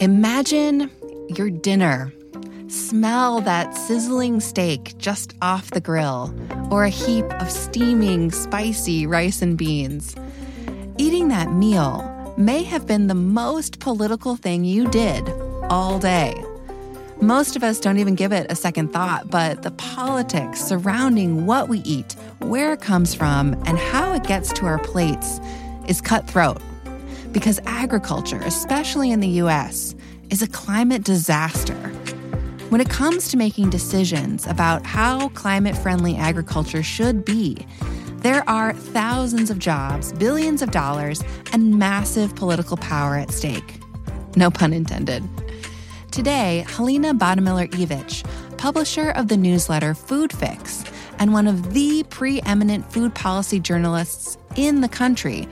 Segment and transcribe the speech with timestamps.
[0.00, 0.92] Imagine
[1.28, 2.12] your dinner.
[2.68, 6.32] Smell that sizzling steak just off the grill,
[6.70, 10.14] or a heap of steaming, spicy rice and beans.
[10.98, 15.28] Eating that meal may have been the most political thing you did
[15.68, 16.32] all day.
[17.20, 21.68] Most of us don't even give it a second thought, but the politics surrounding what
[21.68, 25.40] we eat, where it comes from, and how it gets to our plates
[25.88, 26.62] is cutthroat.
[27.38, 29.94] Because agriculture, especially in the US,
[30.28, 31.76] is a climate disaster.
[32.68, 37.64] When it comes to making decisions about how climate friendly agriculture should be,
[38.22, 41.22] there are thousands of jobs, billions of dollars,
[41.52, 43.78] and massive political power at stake.
[44.34, 45.22] No pun intended.
[46.10, 48.26] Today, Helena Bottemiller Evich,
[48.58, 50.82] publisher of the newsletter Food Fix
[51.20, 55.46] and one of the preeminent food policy journalists in the country,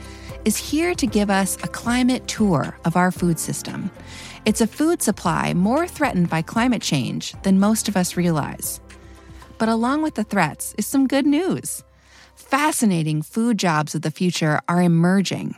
[0.46, 3.90] is here to give us a climate tour of our food system.
[4.44, 8.80] It's a food supply more threatened by climate change than most of us realize.
[9.58, 11.82] But along with the threats is some good news.
[12.36, 15.56] Fascinating food jobs of the future are emerging.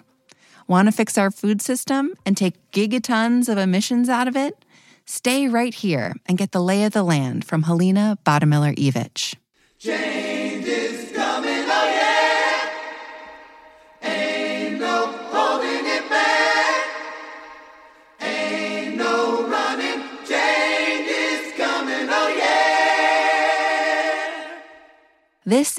[0.67, 4.65] Want to fix our food system and take gigatons of emissions out of it?
[5.05, 9.35] Stay right here and get the lay of the land from Helena Bottemiller Evich.
[9.79, 10.38] Change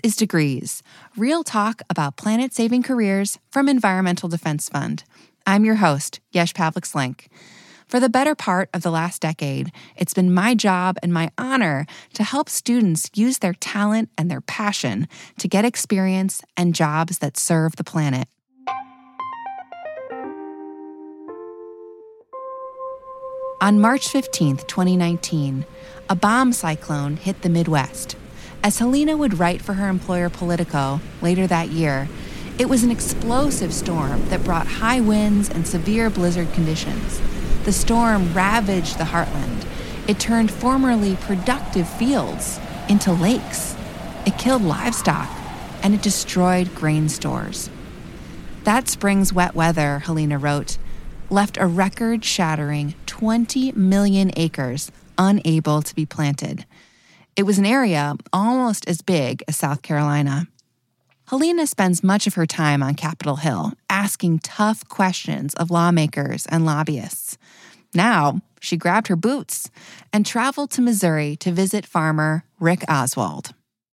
[0.09, 0.81] is Degrees,
[1.15, 5.03] real talk about planet saving careers from Environmental Defense Fund.
[5.45, 7.27] I'm your host, Yesh Pavlik Slenk.
[7.88, 11.85] For the better part of the last decade, it's been my job and my honor
[12.16, 15.07] to help students use their talent and their passion
[15.38, 18.27] to get experience and jobs that serve the planet.
[23.61, 25.66] On March 15, 2019,
[26.09, 28.16] a bomb cyclone hit the Midwest.
[28.61, 32.09] As Helena would write for her employer Politico later that year,
[32.57, 37.22] it was an explosive storm that brought high winds and severe blizzard conditions.
[37.63, 39.66] The storm ravaged the heartland.
[40.09, 43.78] It turned formerly productive fields into lakes.
[44.25, 45.29] It killed livestock
[45.81, 47.69] and it destroyed grain stores.
[48.66, 50.78] That spring's wet weather, Helena wrote,
[51.29, 56.66] left a record shattering 20 million acres unable to be planted.
[57.39, 60.50] It was an area almost as big as South Carolina.
[61.29, 66.66] Helena spends much of her time on Capitol Hill asking tough questions of lawmakers and
[66.66, 67.38] lobbyists.
[67.94, 69.72] Now, she grabbed her boots
[70.11, 73.51] and traveled to Missouri to visit farmer Rick Oswald.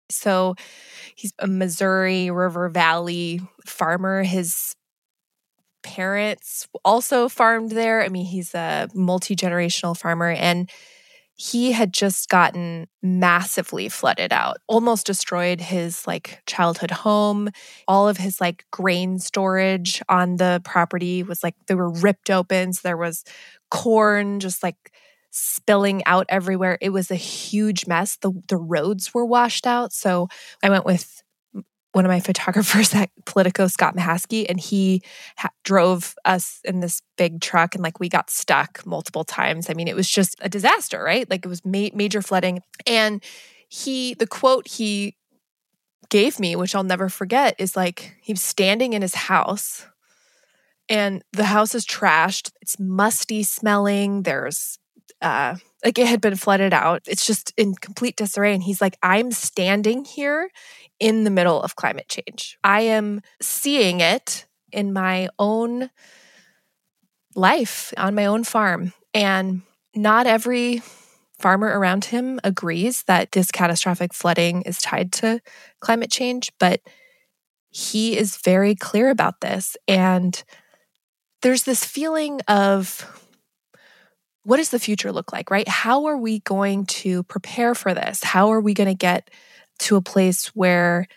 [0.09, 0.55] So
[1.13, 4.23] he's a Missouri River Valley farmer.
[4.23, 4.73] His
[5.83, 8.03] parents also farmed there.
[8.03, 10.69] I mean, he's a multi generational farmer and
[11.35, 17.49] he had just gotten massively flooded out, almost destroyed his like childhood home.
[17.87, 22.73] All of his like grain storage on the property was like they were ripped open.
[22.73, 23.23] So there was
[23.71, 24.93] corn just like
[25.31, 26.77] spilling out everywhere.
[26.81, 28.17] It was a huge mess.
[28.17, 29.91] The the roads were washed out.
[29.91, 30.27] So
[30.61, 31.22] I went with
[31.93, 35.01] one of my photographers at Politico, Scott Mahaskey, and he
[35.37, 39.69] ha- drove us in this big truck and like we got stuck multiple times.
[39.69, 41.29] I mean, it was just a disaster, right?
[41.29, 42.61] Like it was ma- major flooding.
[42.85, 43.23] And
[43.69, 45.15] he, the quote he
[46.09, 49.87] gave me, which I'll never forget, is like he was standing in his house
[50.89, 52.51] and the house is trashed.
[52.61, 54.23] It's musty smelling.
[54.23, 54.77] There's
[55.21, 57.01] uh like it had been flooded out.
[57.07, 58.53] It's just in complete disarray.
[58.53, 60.49] And he's like, I'm standing here
[60.99, 62.57] in the middle of climate change.
[62.63, 65.89] I am seeing it in my own
[67.35, 68.93] life on my own farm.
[69.13, 69.61] And
[69.95, 70.81] not every
[71.39, 75.41] farmer around him agrees that this catastrophic flooding is tied to
[75.81, 76.81] climate change, but
[77.69, 79.75] he is very clear about this.
[79.87, 80.41] And
[81.41, 83.29] there's this feeling of
[84.43, 85.67] what does the future look like, right?
[85.67, 88.23] How are we going to prepare for this?
[88.23, 89.31] How are we going to get
[89.79, 91.07] to a place where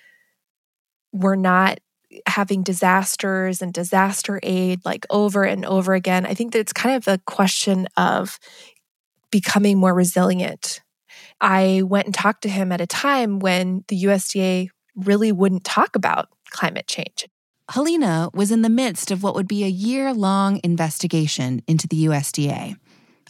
[1.13, 1.81] we're not
[2.27, 6.25] having disasters and disaster aid like over and over again?
[6.25, 8.39] I think that it's kind of a question of
[9.31, 10.81] becoming more resilient.
[11.41, 15.97] I went and talked to him at a time when the USDA really wouldn't talk
[15.97, 17.27] about climate change.
[17.69, 22.07] Helena was in the midst of what would be a year long investigation into the
[22.07, 22.77] USDA.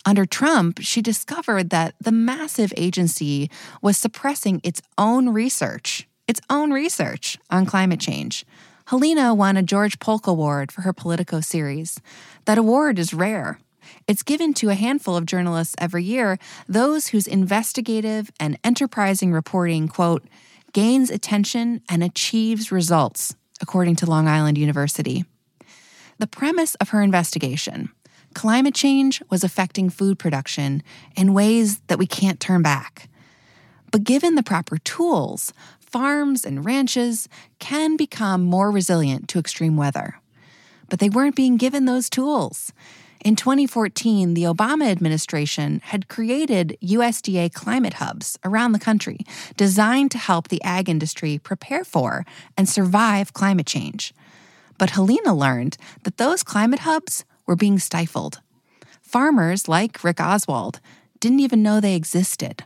[0.06, 3.50] Under Trump, she discovered that the massive agency
[3.82, 8.46] was suppressing its own research, its own research on climate change.
[8.86, 12.00] Helena won a George Polk Award for her Politico series.
[12.44, 13.58] That award is rare.
[14.06, 16.38] It's given to a handful of journalists every year,
[16.68, 20.24] those whose investigative and enterprising reporting, quote,
[20.72, 25.24] gains attention and achieves results, according to Long Island University.
[26.18, 27.90] The premise of her investigation
[28.36, 30.82] climate change was affecting food production
[31.16, 33.08] in ways that we can't turn back.
[33.90, 37.30] But given the proper tools, farms and ranches
[37.60, 40.20] can become more resilient to extreme weather.
[40.90, 42.74] But they weren't being given those tools.
[43.24, 49.20] In 2014, the Obama administration had created USDA climate hubs around the country
[49.56, 54.12] designed to help the ag industry prepare for and survive climate change.
[54.76, 58.40] But Helena learned that those climate hubs were being stifled.
[59.00, 60.80] Farmers like Rick Oswald
[61.20, 62.64] didn't even know they existed.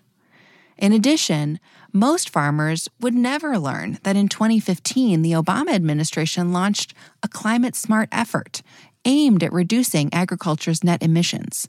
[0.79, 1.61] In addition,
[1.93, 8.09] most farmers would never learn that in 2015, the Obama administration launched a climate smart
[8.11, 8.63] effort
[9.05, 11.69] aimed at reducing agriculture's net emissions.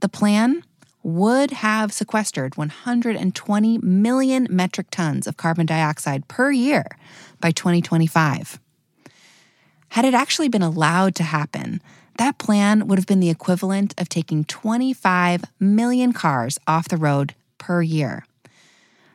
[0.00, 0.64] The plan
[1.02, 6.84] would have sequestered 120 million metric tons of carbon dioxide per year
[7.40, 8.60] by 2025.
[9.90, 11.80] Had it actually been allowed to happen,
[12.18, 17.34] that plan would have been the equivalent of taking 25 million cars off the road
[17.58, 18.24] per year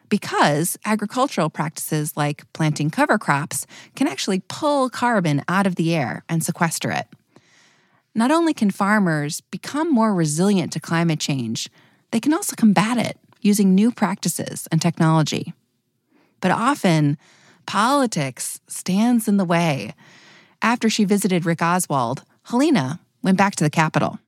[0.09, 3.65] because agricultural practices like planting cover crops
[3.95, 7.07] can actually pull carbon out of the air and sequester it.
[8.13, 11.69] Not only can farmers become more resilient to climate change,
[12.11, 15.53] they can also combat it using new practices and technology.
[16.39, 17.17] But often,
[17.65, 19.93] politics stands in the way.
[20.61, 24.19] After she visited Rick Oswald, Helena went back to the Capitol.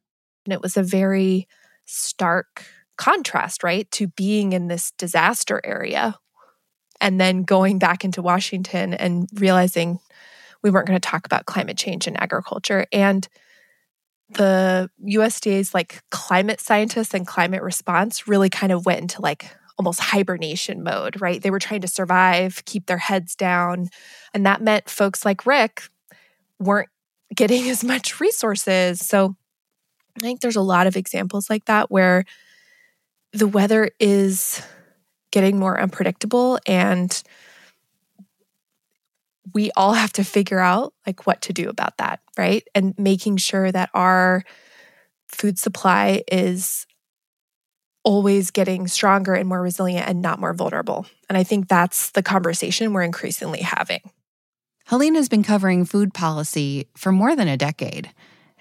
[0.45, 1.47] And it was a very
[1.85, 2.65] stark
[2.97, 6.17] contrast, right, to being in this disaster area
[6.99, 9.99] and then going back into Washington and realizing
[10.63, 12.87] we weren't going to talk about climate change and agriculture.
[12.91, 13.27] And
[14.29, 19.45] the USDA's like climate scientists and climate response really kind of went into like
[19.77, 21.41] almost hibernation mode, right?
[21.41, 23.89] They were trying to survive, keep their heads down.
[24.33, 25.83] And that meant folks like Rick
[26.59, 26.89] weren't
[27.35, 29.05] getting as much resources.
[29.05, 29.35] So
[30.17, 32.25] I think there's a lot of examples like that where
[33.33, 34.61] the weather is
[35.31, 37.21] getting more unpredictable and
[39.53, 42.67] we all have to figure out like what to do about that, right?
[42.75, 44.43] And making sure that our
[45.27, 46.85] food supply is
[48.03, 51.05] always getting stronger and more resilient and not more vulnerable.
[51.29, 53.99] And I think that's the conversation we're increasingly having.
[54.87, 58.09] Helena's been covering food policy for more than a decade.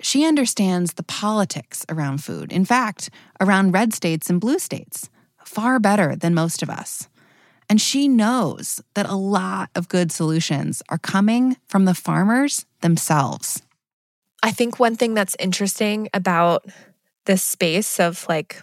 [0.02, 5.08] She understands the politics around food, in fact, around red states and blue states,
[5.44, 7.08] far better than most of us.
[7.70, 13.62] And she knows that a lot of good solutions are coming from the farmers themselves.
[14.43, 16.67] I think one thing that's interesting about
[17.26, 18.61] this space of like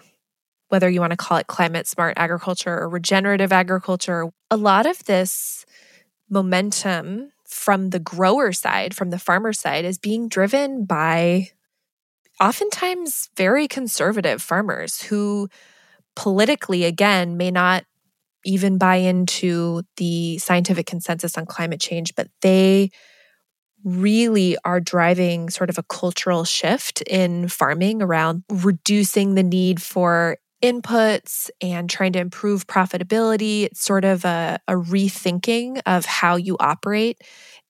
[0.67, 5.05] whether you want to call it climate smart agriculture or regenerative agriculture, a lot of
[5.05, 5.65] this
[6.29, 11.49] momentum from the grower side, from the farmer side, is being driven by
[12.41, 15.47] oftentimes very conservative farmers who
[16.15, 17.83] politically, again, may not
[18.45, 22.89] even buy into the scientific consensus on climate change, but they
[23.83, 30.37] really are driving sort of a cultural shift in farming around reducing the need for
[30.63, 33.63] inputs and trying to improve profitability.
[33.65, 37.19] It's sort of a, a rethinking of how you operate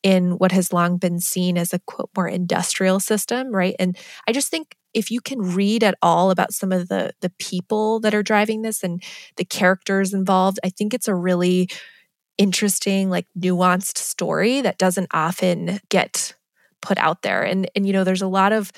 [0.03, 3.75] in what has long been seen as a quote more industrial system, right?
[3.79, 3.97] And
[4.27, 8.00] I just think if you can read at all about some of the the people
[8.01, 9.01] that are driving this and
[9.38, 11.69] the characters involved, I think it's a really
[12.38, 16.33] interesting, like nuanced story that doesn't often get
[16.81, 17.43] put out there.
[17.43, 18.71] And and you know, there's a lot of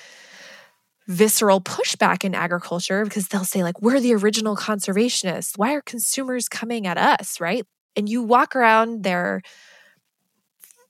[1.08, 5.58] visceral pushback in agriculture because they'll say, like, we're the original conservationists.
[5.58, 7.40] Why are consumers coming at us?
[7.40, 7.66] Right.
[7.96, 9.42] And you walk around their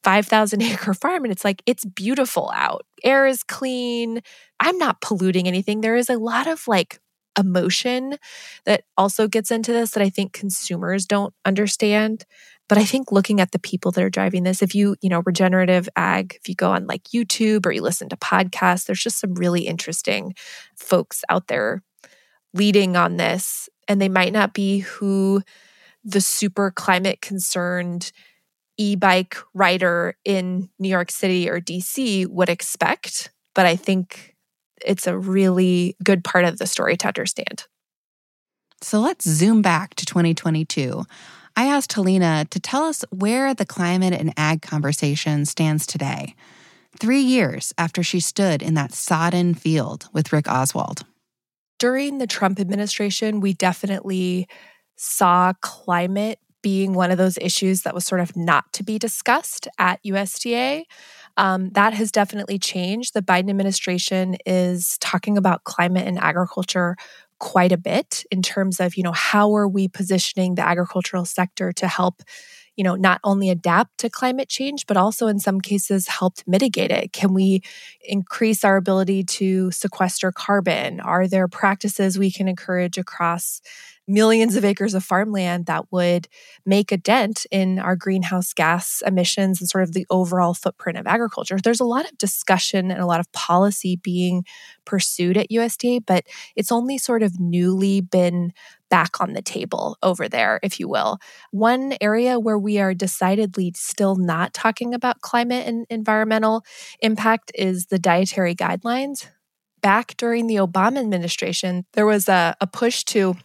[0.04, 2.86] 5,000 acre farm and it's like, it's beautiful out.
[3.04, 4.22] Air is clean.
[4.60, 5.82] I'm not polluting anything.
[5.82, 7.00] There is a lot of like
[7.38, 8.18] emotion
[8.66, 12.26] that also gets into this that I think consumers don't understand.
[12.68, 15.22] But I think looking at the people that are driving this, if you, you know,
[15.26, 19.20] regenerative ag, if you go on like YouTube or you listen to podcasts, there's just
[19.20, 20.34] some really interesting
[20.76, 21.84] folks out there
[22.54, 23.70] leading on this.
[23.88, 25.44] And they might not be who
[26.04, 28.12] the super climate concerned
[28.78, 33.32] e bike rider in New York City or DC would expect.
[33.54, 34.36] But I think
[34.84, 37.66] it's a really good part of the story to understand.
[38.82, 41.04] So let's zoom back to 2022.
[41.58, 46.36] I asked Helena to tell us where the climate and ag conversation stands today.
[46.98, 51.04] three years after she stood in that sodden field with Rick Oswald.
[51.78, 54.48] During the Trump administration, we definitely
[54.96, 59.68] saw climate being one of those issues that was sort of not to be discussed
[59.78, 60.84] at USDA.
[61.38, 63.14] Um, that has definitely changed.
[63.14, 66.96] The Biden administration is talking about climate and agriculture
[67.40, 71.72] quite a bit in terms of, you know, how are we positioning the agricultural sector
[71.74, 72.22] to help
[72.76, 76.92] you know, not only adapt to climate change, but also in some cases helped mitigate
[76.92, 77.14] it?
[77.14, 77.62] Can we
[78.02, 81.00] increase our ability to sequester carbon?
[81.00, 83.62] Are there practices we can encourage across
[84.08, 86.28] millions of acres of farmland that would
[86.66, 91.08] make a dent in our greenhouse gas emissions and sort of the overall footprint of
[91.08, 91.58] agriculture.
[91.62, 94.46] There's a lot of discussion and a lot of policy being
[94.86, 98.54] pursued at USDA, but it's only sort of newly been
[98.96, 101.20] back on the table over there, if you will.
[101.52, 106.64] One area where we are decidedly still not talking about climate and environmental
[107.02, 109.28] impact is the dietary guidelines.
[109.82, 113.36] Back during the Obama administration, there was a, a push to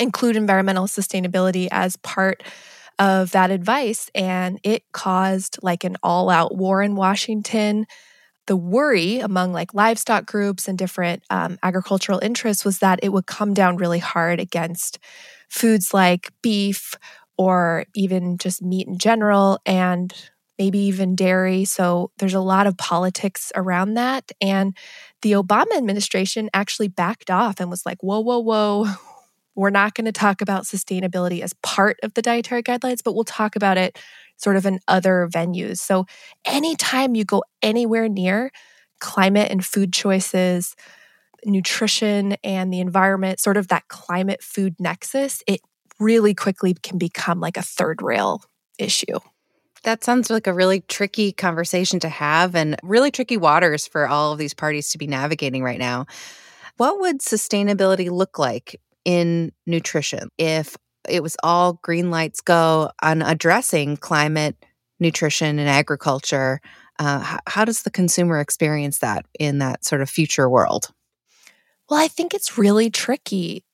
[0.00, 2.42] include environmental sustainability as part
[2.98, 4.10] of that advice.
[4.16, 7.86] And it caused like an all out war in Washington.
[8.46, 13.26] The worry among like livestock groups and different um, agricultural interests was that it would
[13.26, 14.98] come down really hard against
[15.48, 16.94] foods like beef
[17.36, 20.12] or even just meat in general and
[20.58, 21.64] maybe even dairy.
[21.64, 24.30] So there's a lot of politics around that.
[24.40, 24.76] And
[25.22, 28.86] the Obama administration actually backed off and was like, whoa, whoa, whoa,
[29.54, 33.24] we're not going to talk about sustainability as part of the dietary guidelines, but we'll
[33.24, 33.98] talk about it
[34.36, 35.78] sort of in other venues.
[35.78, 36.06] So,
[36.44, 38.50] anytime you go anywhere near
[39.00, 40.74] climate and food choices,
[41.44, 45.60] nutrition and the environment, sort of that climate food nexus, it
[45.98, 48.42] really quickly can become like a third rail
[48.78, 49.18] issue.
[49.84, 54.32] That sounds like a really tricky conversation to have and really tricky waters for all
[54.32, 56.06] of these parties to be navigating right now.
[56.76, 60.76] What would sustainability look like in nutrition if
[61.08, 64.56] it was all green lights go on addressing climate,
[65.00, 66.60] nutrition, and agriculture.
[66.98, 70.88] Uh, how, how does the consumer experience that in that sort of future world?
[71.90, 73.64] Well, I think it's really tricky.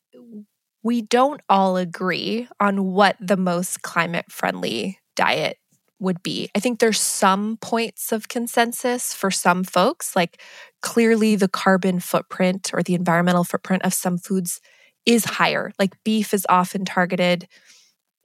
[0.82, 5.58] We don't all agree on what the most climate friendly diet
[6.00, 6.48] would be.
[6.54, 10.40] I think there's some points of consensus for some folks, like
[10.80, 14.60] clearly the carbon footprint or the environmental footprint of some foods
[15.08, 15.72] is higher.
[15.80, 17.48] Like beef is often targeted.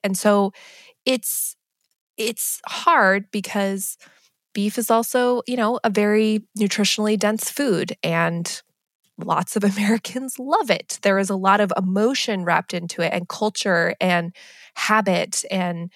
[0.03, 0.53] And so
[1.05, 1.55] it's
[2.17, 3.97] it's hard because
[4.53, 8.61] beef is also, you know, a very nutritionally dense food and
[9.19, 10.99] lots of Americans love it.
[11.03, 14.35] There is a lot of emotion wrapped into it and culture and
[14.75, 15.91] habit and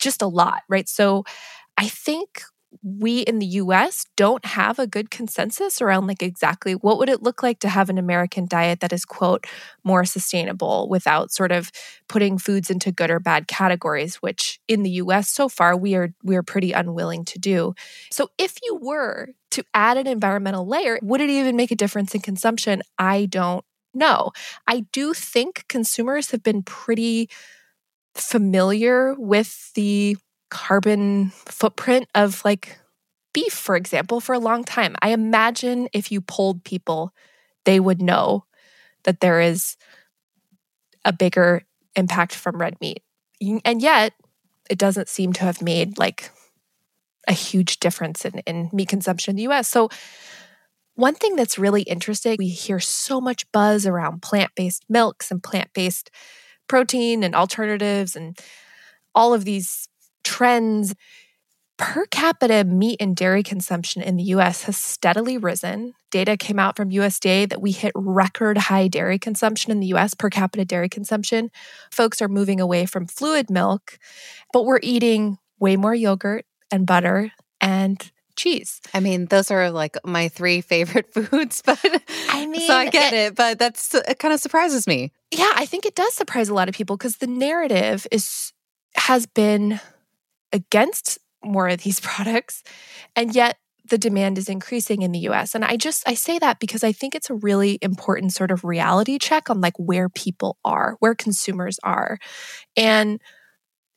[0.00, 0.88] just a lot, right?
[0.88, 1.24] So
[1.78, 2.42] I think
[2.82, 7.22] we in the US don't have a good consensus around like exactly what would it
[7.22, 9.44] look like to have an American diet that is quote
[9.84, 11.70] more sustainable without sort of
[12.08, 16.12] putting foods into good or bad categories which in the US so far we are
[16.22, 17.74] we are pretty unwilling to do.
[18.10, 22.14] So if you were to add an environmental layer would it even make a difference
[22.14, 22.82] in consumption?
[22.98, 24.30] I don't know.
[24.68, 27.28] I do think consumers have been pretty
[28.14, 30.16] familiar with the
[30.50, 32.78] carbon footprint of like
[33.32, 34.96] beef, for example, for a long time.
[35.02, 37.12] I imagine if you polled people,
[37.64, 38.44] they would know
[39.04, 39.76] that there is
[41.04, 41.62] a bigger
[41.96, 43.02] impact from red meat.
[43.64, 44.12] And yet,
[44.68, 46.30] it doesn't seem to have made like
[47.26, 49.68] a huge difference in, in meat consumption in the US.
[49.68, 49.88] So,
[50.94, 55.42] one thing that's really interesting, we hear so much buzz around plant based milks and
[55.42, 56.10] plant based
[56.68, 58.38] protein and alternatives and
[59.14, 59.88] all of these
[60.30, 60.94] trends.
[61.76, 65.94] Per capita meat and dairy consumption in the US has steadily risen.
[66.10, 70.12] Data came out from USDA that we hit record high dairy consumption in the US,
[70.12, 71.50] per capita dairy consumption.
[71.90, 73.98] Folks are moving away from fluid milk,
[74.52, 77.32] but we're eating way more yogurt and butter
[77.62, 78.80] and cheese.
[78.92, 81.80] I mean, those are like my three favorite foods, but
[82.28, 85.12] I mean, so I get it, it but that's it kind of surprises me.
[85.30, 88.52] Yeah, I think it does surprise a lot of people because the narrative is
[88.96, 89.80] has been
[90.52, 92.62] against more of these products
[93.16, 93.56] and yet
[93.88, 96.92] the demand is increasing in the US and I just I say that because I
[96.92, 101.14] think it's a really important sort of reality check on like where people are where
[101.14, 102.18] consumers are
[102.76, 103.20] and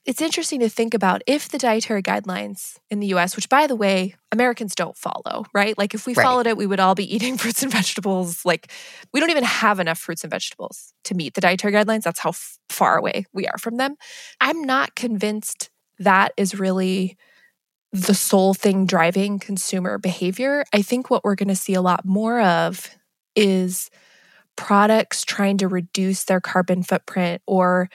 [0.05, 3.75] it's interesting to think about if the dietary guidelines in the US, which by the
[3.75, 5.77] way, Americans don't follow, right?
[5.77, 6.24] Like if we right.
[6.24, 8.43] followed it, we would all be eating fruits and vegetables.
[8.43, 8.72] Like
[9.13, 12.03] we don't even have enough fruits and vegetables to meet the dietary guidelines.
[12.03, 13.95] That's how f- far away we are from them.
[14.41, 15.69] I'm not convinced
[16.00, 17.17] that is really
[17.91, 20.65] the sole thing driving consumer behavior.
[20.73, 22.89] I think what we're going to see a lot more of
[23.35, 23.89] is
[24.55, 27.89] products trying to reduce their carbon footprint or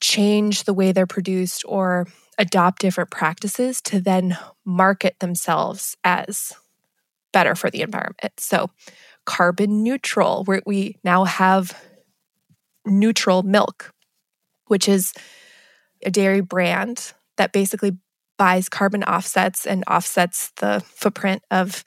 [0.00, 2.06] change the way they're produced or
[2.38, 6.52] adopt different practices to then market themselves as
[7.32, 8.32] better for the environment.
[8.38, 8.70] So,
[9.24, 11.80] carbon neutral, where we now have
[12.84, 13.92] neutral milk,
[14.66, 15.12] which is
[16.04, 17.96] a dairy brand that basically
[18.38, 21.84] buys carbon offsets and offsets the footprint of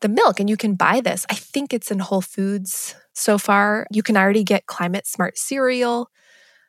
[0.00, 0.40] the milk.
[0.40, 1.26] And you can buy this.
[1.30, 3.86] I think it's in Whole Foods so far.
[3.90, 6.10] You can already get climate smart cereal.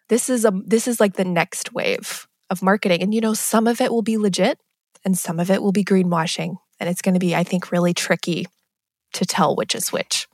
[0.09, 3.01] This is a this is like the next wave of marketing.
[3.01, 4.59] And you know, some of it will be legit
[5.05, 6.55] and some of it will be greenwashing.
[6.79, 8.47] And it's going to be, I think, really tricky
[9.13, 10.27] to tell which is which.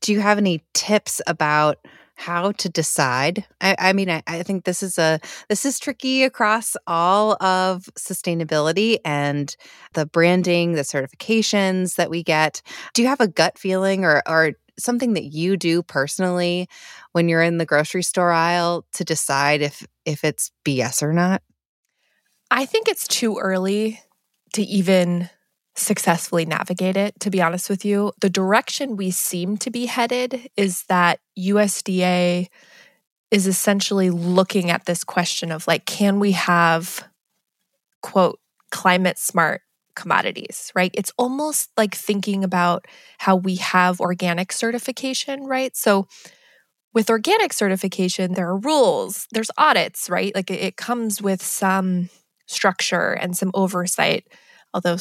[0.00, 1.78] Do you have any tips about
[2.16, 3.44] how to decide?
[3.60, 7.84] I, I mean, I, I, think this is a this is tricky across all of
[7.98, 9.54] sustainability and
[9.92, 12.62] the branding, the certifications that we get.
[12.94, 16.68] Do you have a gut feeling or or something that you do personally
[17.12, 21.42] when you're in the grocery store aisle to decide if if it's BS or not?
[22.50, 24.00] I think it's too early
[24.54, 25.28] to even
[25.76, 28.12] successfully navigate it, to be honest with you.
[28.20, 32.48] The direction we seem to be headed is that USDA
[33.30, 37.06] is essentially looking at this question of like, can we have,
[38.02, 38.38] quote,
[38.70, 39.62] climate smart
[39.94, 40.90] commodities, right?
[40.94, 42.86] It's almost like thinking about
[43.18, 45.74] how we have organic certification, right?
[45.76, 46.06] So,
[46.94, 50.34] with organic certification, there are rules, there's audits, right?
[50.34, 52.08] Like it, comes with some
[52.46, 54.26] structure and some oversight,
[54.72, 54.96] although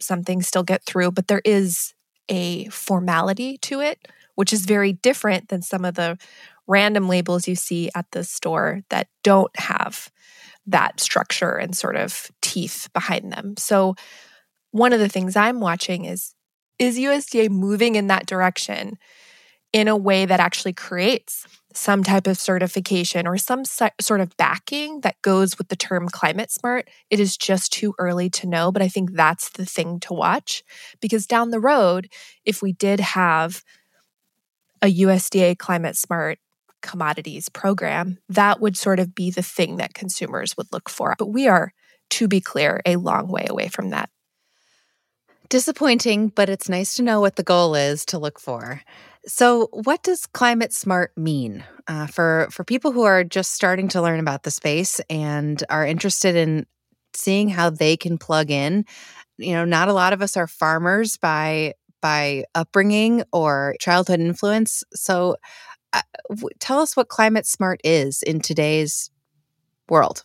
[0.00, 1.94] some things still get through, but there is
[2.28, 6.18] a formality to it, which is very different than some of the
[6.66, 10.10] random labels you see at the store that don't have
[10.66, 13.54] that structure and sort of teeth behind them.
[13.56, 13.94] So,
[14.72, 16.34] one of the things I'm watching is
[16.78, 18.98] is USDA moving in that direction
[19.72, 21.46] in a way that actually creates
[21.76, 26.50] some type of certification or some sort of backing that goes with the term climate
[26.50, 26.88] smart.
[27.10, 30.64] It is just too early to know, but I think that's the thing to watch
[31.00, 32.08] because down the road,
[32.44, 33.62] if we did have
[34.82, 36.38] a USDA climate smart
[36.82, 41.14] commodities program, that would sort of be the thing that consumers would look for.
[41.18, 41.72] But we are,
[42.10, 44.10] to be clear, a long way away from that.
[45.48, 48.82] Disappointing, but it's nice to know what the goal is to look for.
[49.26, 54.02] So, what does climate smart mean uh, for for people who are just starting to
[54.02, 56.66] learn about the space and are interested in
[57.14, 58.84] seeing how they can plug in?
[59.38, 64.84] You know, not a lot of us are farmers by by upbringing or childhood influence.
[64.94, 65.36] So,
[65.92, 69.10] uh, w- tell us what climate smart is in today's
[69.88, 70.24] world.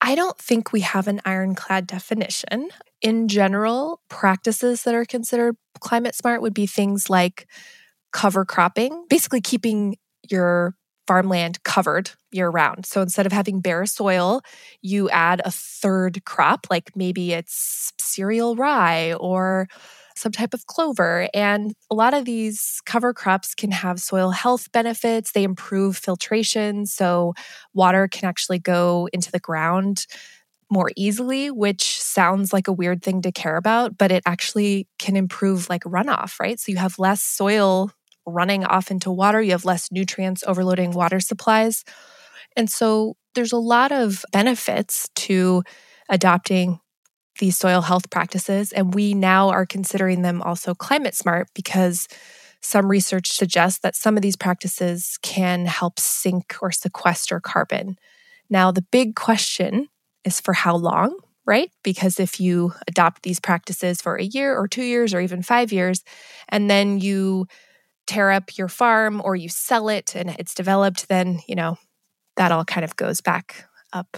[0.00, 2.70] I don't think we have an ironclad definition
[3.02, 7.46] in general, practices that are considered climate smart would be things like
[8.12, 9.96] cover cropping, basically keeping
[10.30, 10.74] your
[11.06, 12.86] farmland covered year round.
[12.86, 14.42] So instead of having bare soil,
[14.82, 19.68] you add a third crop, like maybe it's cereal rye or
[20.16, 21.28] some type of clover.
[21.34, 25.32] And a lot of these cover crops can have soil health benefits.
[25.32, 26.86] They improve filtration.
[26.86, 27.34] So
[27.74, 30.06] water can actually go into the ground
[30.72, 35.16] more easily, which sounds like a weird thing to care about, but it actually can
[35.16, 36.58] improve like runoff, right?
[36.58, 37.90] So you have less soil
[38.26, 41.84] running off into water, you have less nutrients overloading water supplies.
[42.56, 45.62] And so there's a lot of benefits to
[46.08, 46.80] adopting
[47.38, 48.72] these soil health practices.
[48.72, 52.08] And we now are considering them also climate smart because
[52.62, 57.96] some research suggests that some of these practices can help sink or sequester carbon.
[58.48, 59.88] Now, the big question
[60.24, 61.70] is for how long, right?
[61.82, 65.72] Because if you adopt these practices for a year or two years or even five
[65.72, 66.04] years,
[66.48, 67.46] and then you
[68.06, 71.78] tear up your farm or you sell it and it's developed, then, you know,
[72.36, 74.16] that all kind of goes back up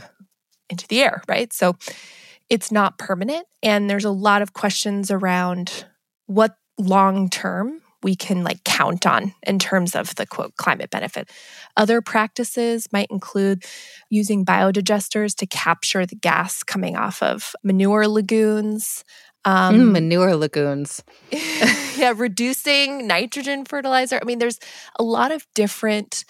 [0.70, 1.52] into the air, right?
[1.52, 1.76] So
[2.48, 3.46] it's not permanent.
[3.62, 5.86] And there's a lot of questions around
[6.26, 11.30] what long term we can like count on in terms of the quote climate benefit.
[11.76, 13.64] Other practices might include
[14.10, 19.02] using biodigesters to capture the gas coming off of manure lagoons.
[19.46, 21.02] Um, mm, manure lagoons.
[21.96, 24.18] yeah, reducing nitrogen fertilizer.
[24.20, 24.60] I mean, there's
[24.98, 26.24] a lot of different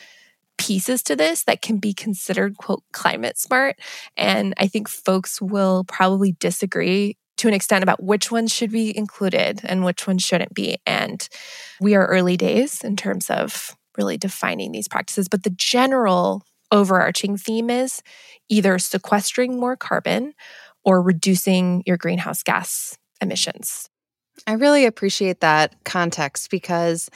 [0.56, 3.76] pieces to this that can be considered quote climate smart
[4.16, 8.96] and i think folks will probably disagree to an extent about which ones should be
[8.96, 10.76] included and which ones shouldn't be.
[10.86, 11.26] And
[11.80, 15.28] we are early days in terms of really defining these practices.
[15.28, 18.02] But the general overarching theme is
[18.48, 20.34] either sequestering more carbon
[20.84, 23.88] or reducing your greenhouse gas emissions.
[24.46, 27.08] I really appreciate that context because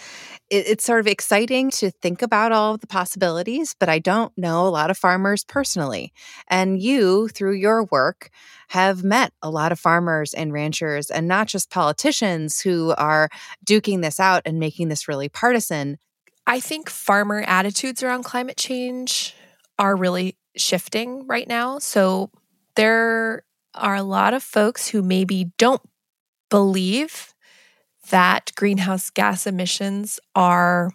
[0.49, 4.37] it, it's sort of exciting to think about all of the possibilities, but I don't
[4.39, 6.13] know a lot of farmers personally.
[6.49, 8.31] And you, through your work,
[8.69, 13.29] have met a lot of farmers and ranchers and not just politicians who are
[13.65, 15.99] duking this out and making this really partisan.
[16.47, 19.35] I think farmer attitudes around climate change
[19.79, 21.79] are really shifting right now.
[21.79, 22.31] So
[22.75, 25.83] there are a lot of folks who maybe don't
[26.51, 27.35] believe
[28.11, 30.91] that greenhouse gas emissions are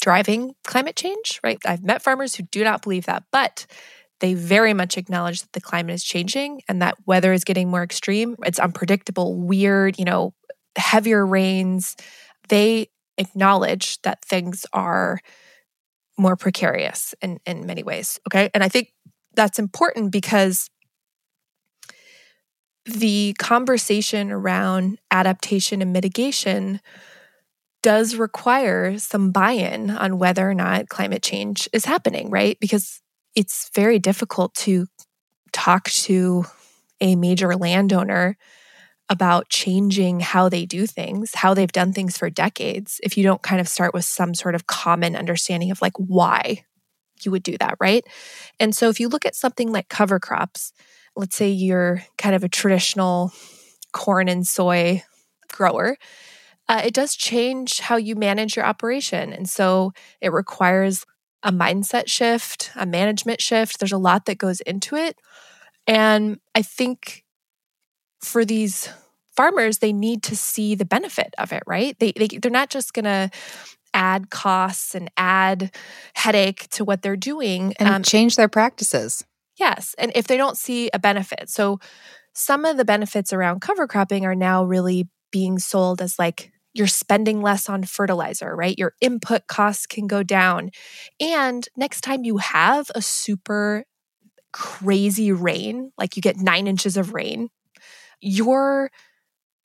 [0.00, 1.58] driving climate change, right?
[1.64, 3.66] I've met farmers who do not believe that, but
[4.20, 7.82] they very much acknowledge that the climate is changing and that weather is getting more
[7.82, 8.36] extreme.
[8.44, 10.34] It's unpredictable, weird, you know,
[10.76, 11.96] heavier rains.
[12.48, 15.20] They acknowledge that things are
[16.18, 18.18] more precarious in, in many ways.
[18.28, 18.50] Okay.
[18.54, 18.92] And I think
[19.34, 20.70] that's important because
[22.86, 26.80] the conversation around adaptation and mitigation
[27.82, 32.58] does require some buy in on whether or not climate change is happening, right?
[32.60, 33.00] Because
[33.34, 34.86] it's very difficult to
[35.52, 36.44] talk to
[37.00, 38.36] a major landowner
[39.08, 43.42] about changing how they do things, how they've done things for decades, if you don't
[43.42, 46.64] kind of start with some sort of common understanding of like why
[47.22, 48.04] you would do that, right?
[48.58, 50.72] And so if you look at something like cover crops,
[51.16, 53.32] let's say you're kind of a traditional
[53.92, 55.02] corn and soy
[55.50, 55.96] grower,
[56.68, 59.32] uh, it does change how you manage your operation.
[59.32, 61.04] And so it requires
[61.42, 63.78] a mindset shift, a management shift.
[63.78, 65.16] There's a lot that goes into it.
[65.86, 67.24] And I think
[68.20, 68.88] for these
[69.36, 71.96] farmers, they need to see the benefit of it, right?
[71.98, 73.30] They, they, they're not just going to
[73.94, 75.74] add costs and add
[76.14, 79.24] headache to what they're doing and um, change their practices.
[79.58, 79.94] Yes.
[79.98, 81.48] And if they don't see a benefit.
[81.48, 81.78] So
[82.34, 86.86] some of the benefits around cover cropping are now really being sold as like you're
[86.86, 88.78] spending less on fertilizer, right?
[88.78, 90.70] Your input costs can go down.
[91.20, 93.84] And next time you have a super
[94.52, 97.48] crazy rain, like you get nine inches of rain,
[98.20, 98.90] your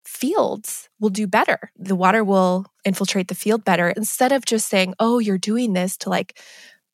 [0.06, 1.71] fields will do better.
[1.77, 5.97] The water will infiltrate the field better instead of just saying, oh, you're doing this
[5.99, 6.39] to like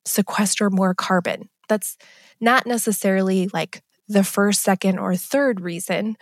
[0.06, 1.50] sequester more carbon.
[1.68, 1.98] That's
[2.40, 6.18] not necessarily like the first, second, or third reason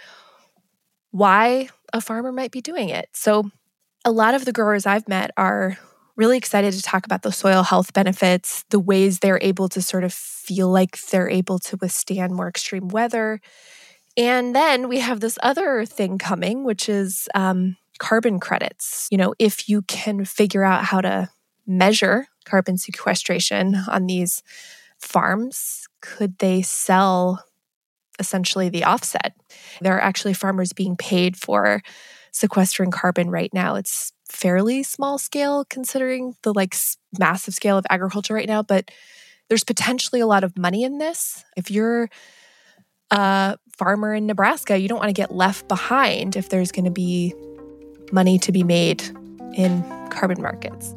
[1.12, 3.10] why a farmer might be doing it.
[3.14, 3.50] So,
[4.04, 5.78] a lot of the growers I've met are
[6.16, 10.04] really excited to talk about the soil health benefits, the ways they're able to sort
[10.04, 13.42] of feel like they're able to withstand more extreme weather.
[14.18, 19.08] And then we have this other thing coming, which is um, carbon credits.
[19.12, 21.30] You know, if you can figure out how to
[21.68, 24.42] measure carbon sequestration on these
[25.06, 27.44] farms, could they sell
[28.20, 29.34] essentially the offset?
[29.82, 31.82] There are actually farmers being paid for
[32.32, 33.76] sequestering carbon right now.
[33.76, 36.76] It's fairly small scale considering the like
[37.18, 38.92] massive scale of agriculture right now, but
[39.48, 41.44] there's potentially a lot of money in this.
[41.56, 42.10] If you're
[43.12, 46.92] a farmer in Nebraska, you don't want to get left behind if there's going to
[46.92, 47.34] be
[48.12, 49.04] money to be made
[49.54, 50.96] in carbon markets.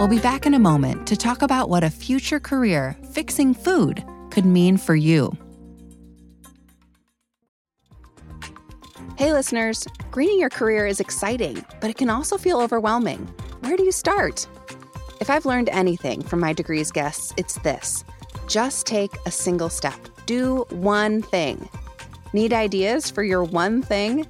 [0.00, 4.02] We'll be back in a moment to talk about what a future career fixing food
[4.30, 5.36] could mean for you.
[9.18, 13.26] Hey, listeners, greening your career is exciting, but it can also feel overwhelming.
[13.60, 14.46] Where do you start?
[15.20, 18.02] If I've learned anything from my degrees guests, it's this
[18.46, 21.68] just take a single step, do one thing.
[22.32, 24.26] Need ideas for your one thing?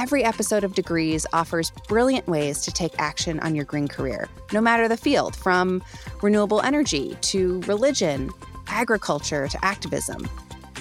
[0.00, 4.58] Every episode of Degrees offers brilliant ways to take action on your green career, no
[4.58, 5.84] matter the field, from
[6.22, 8.30] renewable energy to religion,
[8.66, 10.26] agriculture to activism.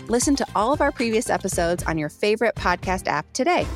[0.07, 3.67] Listen to all of our previous episodes on your favorite podcast app today.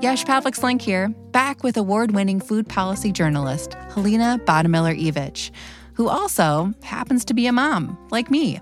[0.00, 5.50] Yesh Pavlik Slenk here, back with award winning food policy journalist Helena Bottemiller Evich
[5.98, 8.60] who also happens to be a mom, like me.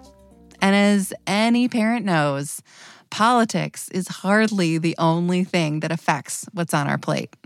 [0.62, 2.62] And as any parent knows,
[3.10, 7.36] politics is hardly the only thing that affects what's on our plate.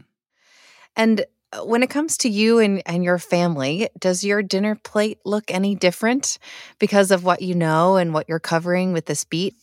[0.95, 1.25] And
[1.65, 5.75] when it comes to you and, and your family, does your dinner plate look any
[5.75, 6.39] different
[6.79, 9.57] because of what you know and what you're covering with this beat?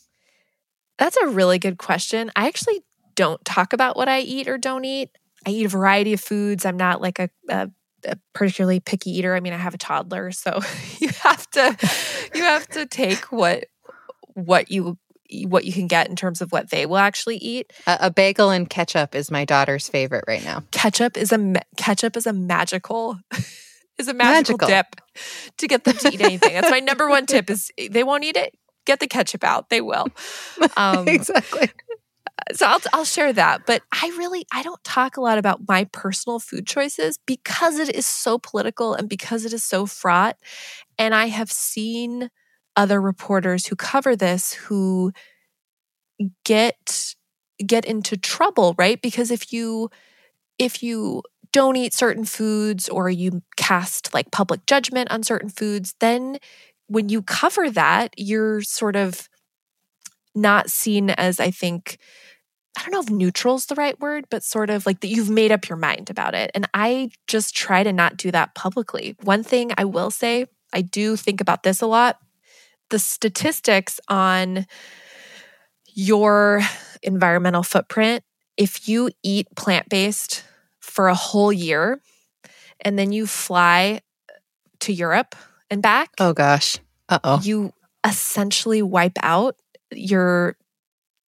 [0.98, 2.32] That's a really good question.
[2.36, 2.82] I actually
[3.16, 5.10] don't talk about what I eat or don't eat.
[5.46, 6.66] I eat a variety of foods.
[6.66, 7.72] I'm not like a, a
[8.06, 9.36] a particularly picky eater.
[9.36, 10.60] I mean, I have a toddler, so
[11.00, 11.78] you have to
[12.36, 13.66] you have to take what
[14.34, 14.98] what you
[15.46, 17.74] what you can get in terms of what they will actually eat.
[17.86, 20.64] A, a bagel and ketchup is my daughter's favorite right now.
[20.72, 23.18] Ketchup is a ketchup is a magical
[23.98, 24.68] is a magical, Magical.
[24.68, 25.02] dip
[25.58, 26.54] to get them to eat anything.
[26.54, 28.56] That's my number one tip is they won't eat it.
[28.86, 29.70] Get the ketchup out.
[29.70, 30.08] They will.
[30.78, 31.70] Um, exactly.
[32.54, 33.66] So I'll I'll share that.
[33.66, 37.94] But I really I don't talk a lot about my personal food choices because it
[37.96, 40.38] is so political and because it is so fraught.
[40.98, 42.30] And I have seen
[42.76, 45.12] other reporters who cover this who
[46.44, 47.16] get
[47.66, 49.02] get into trouble, right?
[49.02, 49.90] Because if you
[50.60, 55.96] if you don't eat certain foods or you cast like public judgment on certain foods,
[56.00, 56.38] then
[56.88, 59.30] when you cover that, you're sort of
[60.36, 61.98] not seen as I think
[62.78, 65.52] I don't know if neutral's the right word, but sort of like that you've made
[65.52, 66.52] up your mind about it.
[66.54, 69.16] And I just try to not do that publicly.
[69.24, 72.20] One thing I will say, I do think about this a lot.
[72.90, 74.68] The statistics on
[75.88, 76.62] your
[77.02, 78.24] environmental footprint,
[78.58, 80.44] if you eat plant based
[80.80, 82.00] for a whole year
[82.82, 84.02] and then you fly
[84.82, 85.36] to Europe
[85.72, 86.78] and back, Oh gosh.
[87.10, 87.40] Uh oh.
[87.42, 87.74] you
[88.06, 89.56] essentially wipe out
[89.92, 90.56] your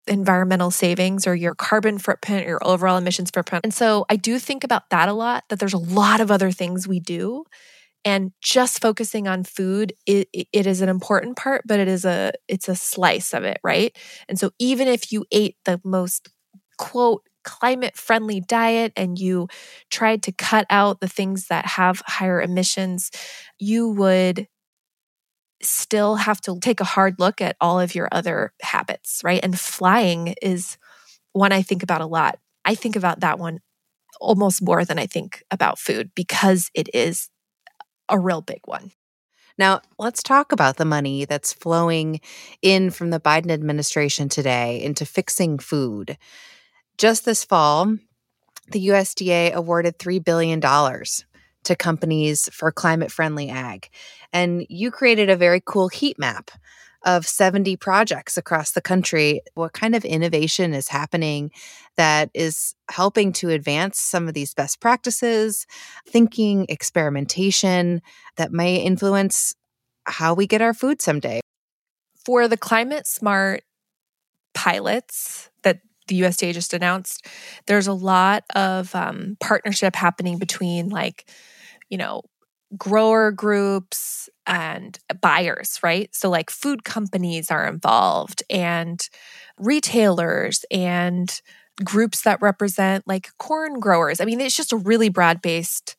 [0.08, 3.64] environmental savings or your carbon footprint your overall emissions footprint.
[3.64, 6.50] And so I do think about that a lot that there's a lot of other
[6.50, 7.44] things we do
[8.04, 12.32] and just focusing on food it, it is an important part but it is a
[12.48, 13.96] it's a slice of it right
[14.28, 16.28] and so even if you ate the most
[16.78, 19.48] quote climate friendly diet and you
[19.90, 23.10] tried to cut out the things that have higher emissions
[23.58, 24.46] you would
[25.62, 29.40] still have to take a hard look at all of your other habits, right?
[29.42, 30.78] And flying is
[31.32, 32.38] one I think about a lot.
[32.64, 33.60] I think about that one
[34.20, 37.28] almost more than I think about food because it is
[38.08, 38.92] a real big one.
[39.58, 42.20] Now, let's talk about the money that's flowing
[42.62, 46.16] in from the Biden administration today into fixing food.
[46.96, 47.96] Just this fall,
[48.70, 50.60] the USDA awarded $3 billion
[51.68, 53.88] to companies for climate friendly ag.
[54.32, 56.50] And you created a very cool heat map
[57.04, 59.42] of 70 projects across the country.
[59.54, 61.52] What kind of innovation is happening
[61.96, 65.66] that is helping to advance some of these best practices,
[66.06, 68.02] thinking, experimentation
[68.36, 69.54] that may influence
[70.06, 71.40] how we get our food someday?
[72.24, 73.62] For the climate smart
[74.54, 77.26] pilots that the USDA just announced,
[77.66, 81.30] there's a lot of um, partnership happening between like,
[81.90, 82.22] you know,
[82.76, 86.14] grower groups and buyers, right?
[86.14, 89.06] So, like, food companies are involved and
[89.58, 91.40] retailers and
[91.84, 94.20] groups that represent like corn growers.
[94.20, 95.96] I mean, it's just a really broad based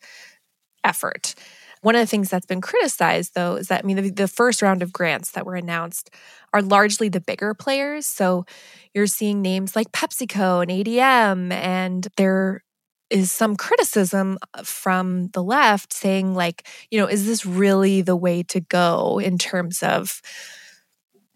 [0.84, 1.36] effort.
[1.82, 4.62] One of the things that's been criticized, though, is that I mean, the, the first
[4.62, 6.10] round of grants that were announced
[6.54, 8.06] are largely the bigger players.
[8.06, 8.45] So
[8.93, 12.63] you're seeing names like PepsiCo and ADM, and there
[13.10, 18.15] is some criticism uh, from the left saying, like, you know, is this really the
[18.15, 20.22] way to go in terms of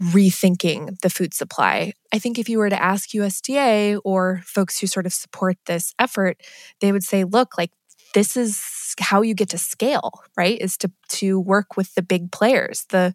[0.02, 1.94] rethinking the food supply?
[2.14, 5.94] I think if you were to ask USDA or folks who sort of support this
[6.00, 6.42] effort,
[6.82, 7.72] they would say, look, like,
[8.14, 8.62] this is
[9.00, 10.60] how you get to scale, right?
[10.62, 13.14] Is to to work with the big players, the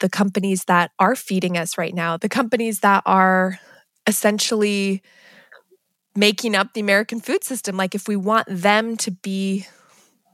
[0.00, 3.58] the companies that are feeding us right now, the companies that are
[4.06, 5.02] essentially
[6.18, 7.76] making up the American food system.
[7.76, 9.66] Like if we want them to be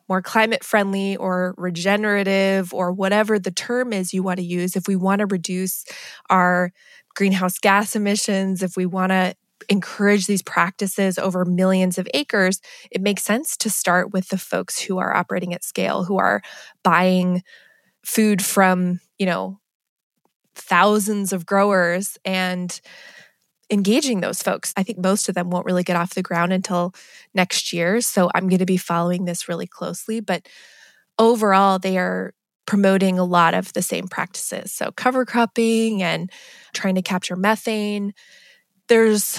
[0.09, 4.89] more climate friendly or regenerative or whatever the term is you want to use, if
[4.89, 5.85] we want to reduce
[6.31, 6.73] our
[7.15, 9.35] greenhouse gas emissions, if we want to
[9.69, 14.81] encourage these practices over millions of acres, it makes sense to start with the folks
[14.81, 16.43] who are operating at scale, who are
[16.83, 17.43] buying
[18.05, 19.59] food from, you know,
[20.55, 22.81] thousands of growers and
[23.75, 24.73] engaging those folks.
[24.77, 26.95] I think most of them won't really get off the ground until
[27.35, 28.01] next year.
[28.01, 30.21] So I'm going to be following this really closely.
[30.21, 30.49] But
[31.19, 32.33] overall, they are
[32.67, 34.73] promoting a lot of the same practices.
[34.73, 36.31] So cover cropping and
[36.73, 38.15] trying to capture methane.
[38.89, 39.39] There's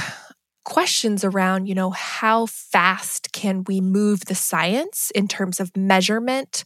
[0.64, 6.64] questions around, you know, how fast can we move the science in terms of measurement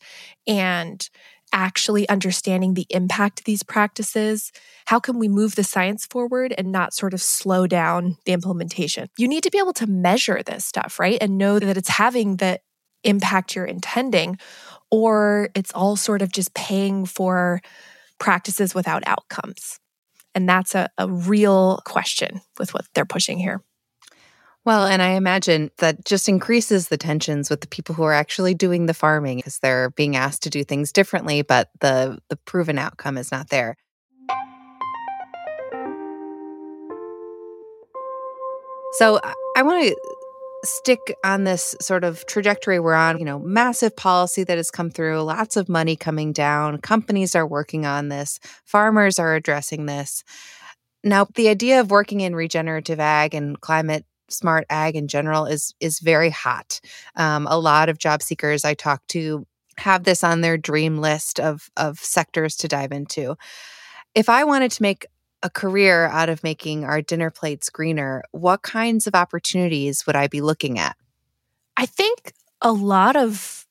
[0.47, 1.09] and
[1.53, 4.51] actually understanding the impact of these practices?
[4.85, 9.09] How can we move the science forward and not sort of slow down the implementation?
[9.17, 11.17] You need to be able to measure this stuff, right?
[11.21, 12.59] And know that it's having the
[13.03, 14.37] impact you're intending,
[14.91, 17.61] or it's all sort of just paying for
[18.19, 19.79] practices without outcomes.
[20.35, 23.61] And that's a, a real question with what they're pushing here.
[24.65, 28.53] Well, and I imagine that just increases the tensions with the people who are actually
[28.53, 32.77] doing the farming because they're being asked to do things differently, but the the proven
[32.77, 33.77] outcome is not there.
[38.93, 39.19] So
[39.55, 39.95] I- want to
[40.63, 44.89] stick on this sort of trajectory we're on, you know, massive policy that has come
[44.89, 50.23] through, lots of money coming down, companies are working on this, farmers are addressing this.
[51.03, 55.73] Now, the idea of working in regenerative ag and climate smart ag in general is
[55.79, 56.79] is very hot.
[57.15, 59.45] Um, a lot of job seekers I talk to
[59.77, 63.35] have this on their dream list of of sectors to dive into.
[64.15, 65.05] If I wanted to make
[65.41, 70.27] a career out of making our dinner plates greener, what kinds of opportunities would I
[70.27, 70.97] be looking at?
[71.77, 73.65] I think a lot of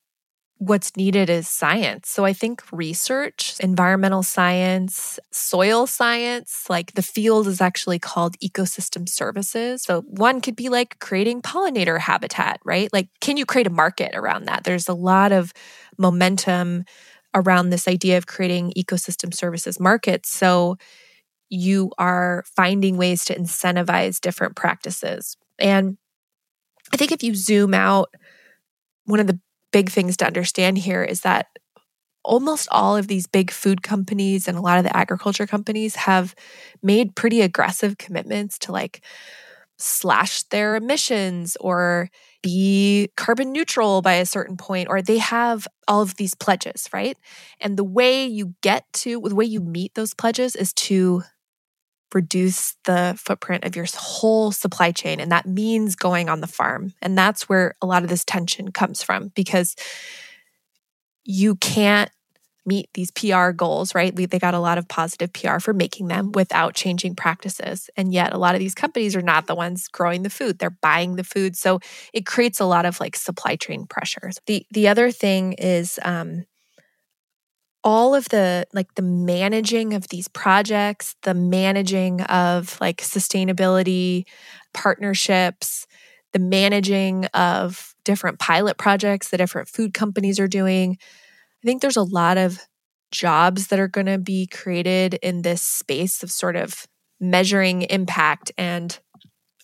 [0.58, 2.10] what's needed is science.
[2.10, 9.08] So I think research, environmental science, soil science, like the field is actually called ecosystem
[9.08, 9.82] services.
[9.82, 12.92] So one could be like creating pollinator habitat, right?
[12.92, 14.64] Like, can you create a market around that?
[14.64, 15.52] There's a lot of
[15.96, 16.84] momentum
[17.34, 20.28] around this idea of creating ecosystem services markets.
[20.28, 20.76] So
[21.50, 25.36] you are finding ways to incentivize different practices.
[25.58, 25.98] And
[26.92, 28.12] I think if you zoom out,
[29.04, 29.38] one of the
[29.78, 31.46] big things to understand here is that
[32.24, 36.34] almost all of these big food companies and a lot of the agriculture companies have
[36.82, 39.02] made pretty aggressive commitments to like
[39.78, 42.10] slash their emissions or
[42.42, 47.16] be carbon neutral by a certain point or they have all of these pledges right?
[47.60, 51.22] And the way you get to the way you meet those pledges is to
[52.14, 55.20] reduce the footprint of your whole supply chain.
[55.20, 56.94] And that means going on the farm.
[57.02, 59.74] And that's where a lot of this tension comes from because
[61.24, 62.10] you can't
[62.68, 64.14] meet these PR goals, right?
[64.14, 67.88] They got a lot of positive PR for making them without changing practices.
[67.96, 70.70] And yet, a lot of these companies are not the ones growing the food, they're
[70.70, 71.56] buying the food.
[71.56, 71.80] So
[72.12, 74.38] it creates a lot of like supply chain pressures.
[74.46, 76.44] The, the other thing is, um,
[77.84, 84.24] all of the like the managing of these projects, the managing of like sustainability
[84.74, 85.86] partnerships,
[86.32, 90.96] the managing of different pilot projects that different food companies are doing.
[91.00, 92.60] I think there's a lot of
[93.10, 96.86] jobs that are going to be created in this space of sort of
[97.20, 98.98] measuring impact and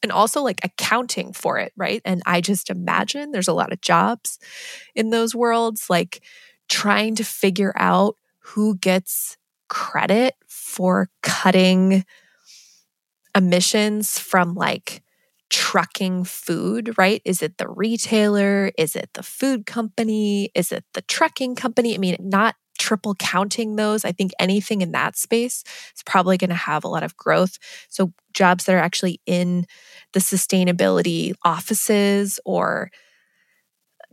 [0.03, 2.03] and also like accounting for it, right?
[2.05, 4.38] And I just imagine there's a lot of jobs
[4.94, 6.22] in those worlds like
[6.68, 9.37] trying to figure out who gets
[9.68, 12.05] credit for cutting
[13.37, 15.03] emissions from like
[15.50, 17.20] trucking food, right?
[17.24, 18.70] Is it the retailer?
[18.79, 20.50] Is it the food company?
[20.55, 21.94] Is it the trucking company?
[21.94, 24.05] I mean, not triple counting those.
[24.05, 25.62] I think anything in that space
[25.94, 27.59] is probably going to have a lot of growth.
[27.88, 29.66] So, jobs that are actually in
[30.12, 32.90] the sustainability offices or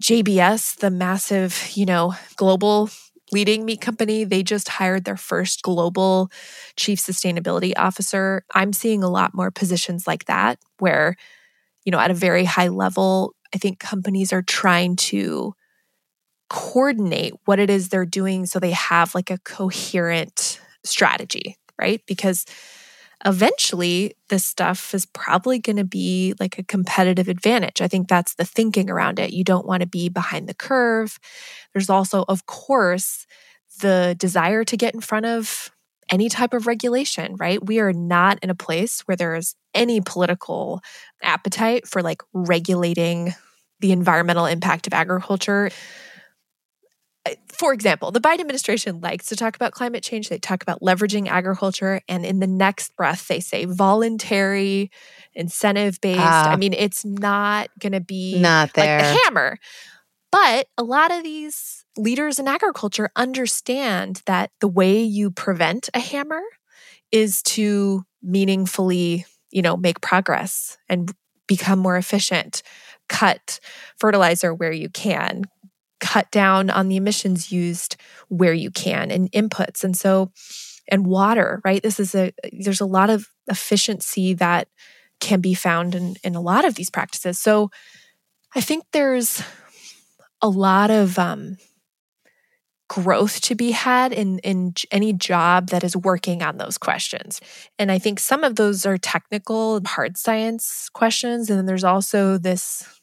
[0.02, 2.90] JBS, the massive, you know, global
[3.32, 6.30] leading meat company, they just hired their first global
[6.76, 8.44] chief sustainability officer.
[8.54, 11.16] I'm seeing a lot more positions like that where,
[11.86, 15.54] you know, at a very high level, I think companies are trying to
[16.50, 22.02] coordinate what it is they're doing so they have like a coherent strategy, right?
[22.08, 22.46] Because
[23.26, 27.82] eventually this stuff is probably going to be like a competitive advantage.
[27.82, 29.32] I think that's the thinking around it.
[29.32, 31.20] You don't want to be behind the curve.
[31.74, 33.28] There's also, of course,
[33.82, 35.72] the desire to get in front of
[36.10, 37.66] any type of regulation, right?
[37.66, 40.82] We are not in a place where there's any political
[41.24, 43.34] appetite for like regulating
[43.80, 45.70] the environmental impact of agriculture
[47.54, 50.30] for example, the Biden administration likes to talk about climate change.
[50.30, 52.02] They talk about leveraging agriculture.
[52.08, 54.90] And in the next breath, they say voluntary,
[55.34, 56.20] incentive based.
[56.20, 56.58] Uh, I ah.
[56.58, 59.00] mean, it's not going to be not there.
[59.00, 59.58] like the hammer.
[60.32, 66.00] But a lot of these leaders in agriculture understand that the way you prevent a
[66.00, 66.42] hammer
[67.12, 71.14] is to meaningfully, you know, make progress and
[71.48, 72.64] become more efficient,
[73.10, 73.60] cut
[74.00, 75.44] fertilizer where you can,
[76.02, 77.96] cut down on the emissions used
[78.28, 79.84] where you can and inputs.
[79.84, 80.32] And so,
[80.90, 81.82] and water, right?
[81.82, 84.68] This is a, there's a lot of efficiency that
[85.22, 87.40] can be found in, in a lot of these practices.
[87.40, 87.70] So
[88.54, 89.42] I think there's
[90.42, 91.58] a lot of um,
[92.90, 97.40] growth to be had in, in any job that is working on those questions.
[97.80, 101.50] And I think some of those are technical, hard science questions.
[101.50, 103.01] And then there's also this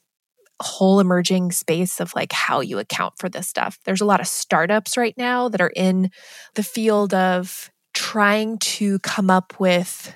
[0.60, 3.78] whole emerging space of like how you account for this stuff.
[3.84, 6.10] There's a lot of startups right now that are in
[6.54, 10.14] the field of trying to come up with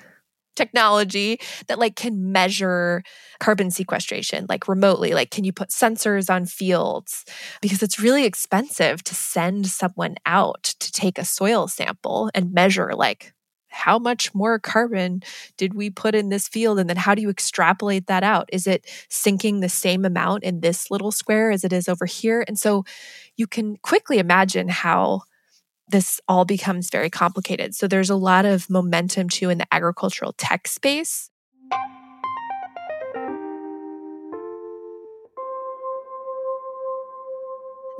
[0.54, 3.02] technology that like can measure
[3.40, 7.24] carbon sequestration like remotely like can you put sensors on fields
[7.62, 12.92] because it's really expensive to send someone out to take a soil sample and measure
[12.94, 13.32] like
[13.72, 15.22] how much more carbon
[15.56, 16.78] did we put in this field?
[16.78, 18.48] And then how do you extrapolate that out?
[18.52, 22.44] Is it sinking the same amount in this little square as it is over here?
[22.46, 22.84] And so
[23.36, 25.22] you can quickly imagine how
[25.88, 27.74] this all becomes very complicated.
[27.74, 31.30] So there's a lot of momentum too in the agricultural tech space.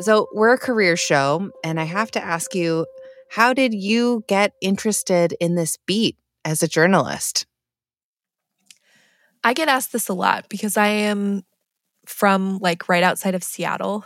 [0.01, 2.87] So, we're a career show, and I have to ask you
[3.33, 7.47] how did you get interested in this beat as a journalist?
[9.43, 11.43] I get asked this a lot because I am
[12.05, 14.05] from like right outside of Seattle.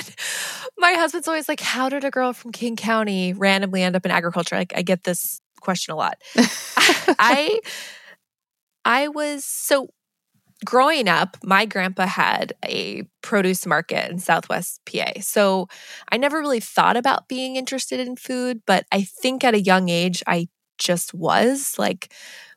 [0.78, 4.10] My husband's always like, How did a girl from King County randomly end up in
[4.10, 4.56] agriculture?
[4.56, 6.18] Like, I get this question a lot.
[6.36, 7.60] I
[8.84, 9.88] I was so
[10.64, 15.20] growing up, my grandpa had a produce market in Southwest PA.
[15.20, 15.68] So
[16.10, 19.88] I never really thought about being interested in food, but I think at a young
[19.88, 20.48] age, I
[20.78, 21.76] just was.
[21.78, 22.12] Like,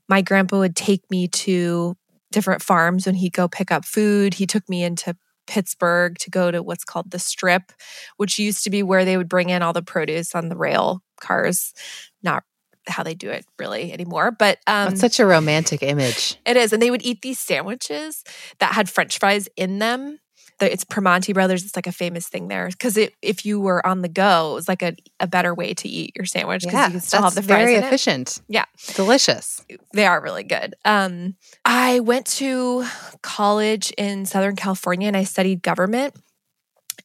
[0.10, 1.96] my grandpa would take me to
[2.32, 4.36] different farms when he'd go pick up food.
[4.36, 5.16] He took me into
[5.48, 7.72] Pittsburgh to go to what's called the strip,
[8.18, 11.02] which used to be where they would bring in all the produce on the rail
[11.20, 11.74] cars.
[12.22, 12.44] Not
[12.88, 14.32] how they do it really anymore.
[14.32, 16.36] But um, That's such a romantic image.
[16.46, 18.24] it is, and they would eat these sandwiches
[18.60, 20.20] that had French fries in them.
[20.60, 21.64] The- It's Primanti Brothers.
[21.64, 24.68] It's like a famous thing there because if you were on the go, it was
[24.68, 27.36] like a, a better way to eat your sandwich because Yeah, you can still have
[27.36, 27.88] the fries very in it.
[27.88, 28.42] efficient.
[28.48, 28.66] Yeah.
[28.96, 29.64] Delicious.
[29.94, 30.74] They are really good.
[30.84, 32.86] Um, I went to
[33.22, 36.16] college in Southern California and I studied government.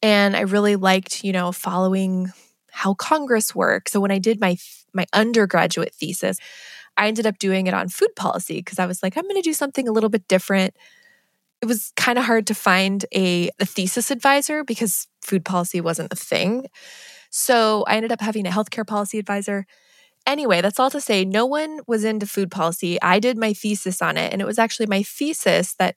[0.03, 2.33] And I really liked, you know, following
[2.71, 3.93] how Congress works.
[3.93, 4.57] So when I did my
[4.95, 6.39] my undergraduate thesis,
[6.97, 9.43] I ended up doing it on food policy because I was like, I'm going to
[9.43, 10.77] do something a little bit different.
[11.61, 16.13] It was kind of hard to find a, a thesis advisor because food policy wasn't
[16.13, 16.67] a thing.
[17.31, 19.67] So I ended up having a healthcare policy advisor.
[20.27, 23.01] Anyway, that's all to say, no one was into food policy.
[23.01, 25.97] I did my thesis on it, and it was actually my thesis that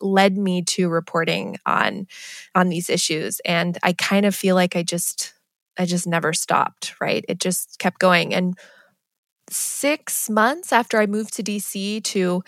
[0.00, 2.06] led me to reporting on
[2.54, 3.40] on these issues.
[3.44, 5.34] And I kind of feel like I just
[5.78, 7.24] I just never stopped, right?
[7.28, 8.34] It just kept going.
[8.34, 8.56] And
[9.50, 12.42] six months after I moved to DC to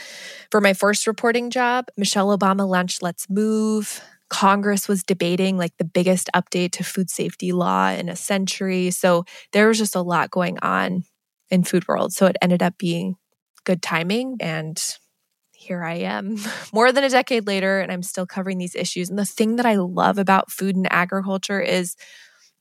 [0.51, 4.03] for my first reporting job, Michelle Obama launched Let's Move.
[4.31, 8.91] Congress was debating like the biggest update to food safety law in a century.
[8.91, 11.05] So there was just a lot going on
[11.51, 12.13] in food world.
[12.13, 13.15] So it ended up being
[13.65, 14.83] good timing and
[15.53, 16.37] here I am
[16.73, 19.09] more than a decade later and I'm still covering these issues.
[19.11, 21.97] And the thing that I love about food and agriculture is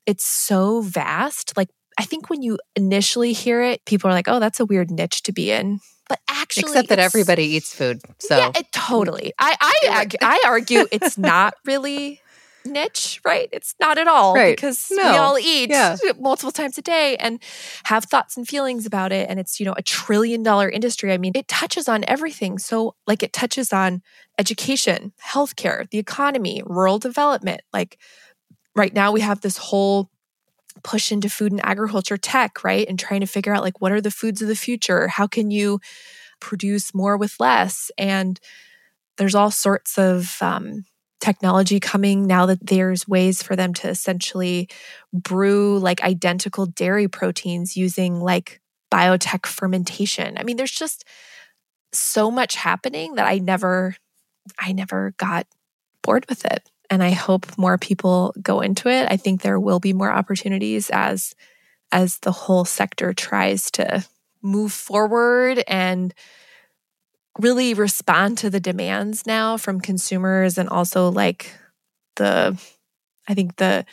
[0.07, 1.55] it's so vast.
[1.55, 4.89] Like I think when you initially hear it, people are like, "Oh, that's a weird
[4.89, 5.79] niche to be in."
[6.09, 8.01] But actually, Except that everybody eats food.
[8.19, 9.33] So yeah, it totally.
[9.37, 12.21] I I argue, I argue it's not really
[12.65, 13.49] niche, right?
[13.51, 14.55] It's not at all Right.
[14.55, 14.97] because No.
[15.11, 15.95] we all eat Yeah.
[16.19, 17.41] multiple times a day and
[17.85, 21.13] have thoughts and feelings about it and it's, you know, a trillion dollar industry.
[21.13, 22.57] I mean, it touches on everything.
[22.57, 24.01] So like it touches on
[24.37, 27.61] education, healthcare, the economy, rural development.
[27.73, 27.97] Like
[28.77, 30.09] right now we have this whole
[30.83, 32.87] push into food and agriculture tech, right?
[32.87, 35.07] And trying to figure out like what are the foods of the future?
[35.07, 35.79] How can you
[36.39, 37.91] produce more with less?
[37.97, 38.39] And
[39.17, 40.85] there's all sorts of um,
[41.19, 44.69] technology coming now that there's ways for them to essentially
[45.11, 48.61] brew like identical dairy proteins using like
[48.91, 50.37] biotech fermentation.
[50.37, 51.03] I mean, there's just
[51.91, 53.95] so much happening that I never,
[54.59, 55.47] I never got
[56.03, 59.07] bored with it and I hope more people go into it.
[59.09, 61.33] I think there will be more opportunities as
[61.91, 64.05] as the whole sector tries to
[64.41, 66.13] move forward and
[67.39, 71.51] really respond to the demands now from consumers and also like
[72.15, 72.59] the
[73.27, 73.85] I think the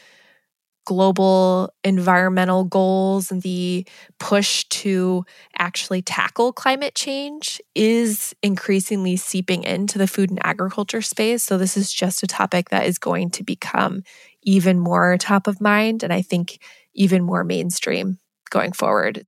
[0.85, 3.87] global environmental goals and the
[4.18, 5.24] push to
[5.59, 11.43] actually tackle climate change is increasingly seeping into the food and agriculture space.
[11.45, 14.03] So, this is just a topic that is going to become
[14.43, 16.59] even more top of mind and I think
[16.95, 18.18] even more mainstream
[18.51, 19.26] going forward.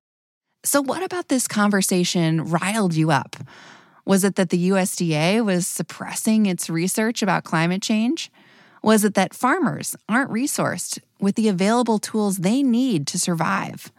[0.64, 3.36] So, what about this conversation riled you up?
[4.04, 8.30] Was it that the USDA was suppressing its research about climate change?
[8.86, 13.90] Was it that farmers aren't resourced with the available tools they need to survive?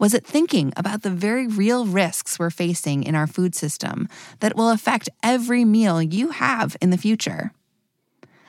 [0.00, 4.08] Was it thinking about the very real risks we're facing in our food system
[4.40, 7.52] that will affect every meal you have in the future?